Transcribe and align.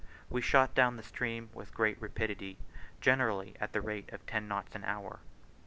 We 0.31 0.41
shot 0.41 0.73
down 0.73 0.95
the 0.97 1.03
stream 1.03 1.51
with 1.53 1.75
great 1.75 2.01
rapidity, 2.01 2.57
generally 3.01 3.55
at 3.59 3.71
the 3.71 3.81
rate 3.81 4.11
of 4.11 4.25
ten 4.25 4.47
knots 4.47 4.75
an 4.75 4.83
hour. 4.83 5.19